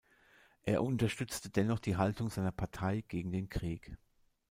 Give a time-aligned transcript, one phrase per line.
[0.63, 3.99] Er unterstützte dennoch die Haltung seiner Partei gegen den Krieg.